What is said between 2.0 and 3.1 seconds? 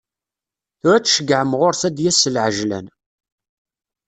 s lɛejlan.